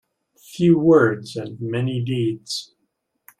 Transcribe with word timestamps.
Few 0.43 0.75
words 0.79 1.35
and 1.35 1.61
many 1.61 2.03
deeds. 2.03 2.73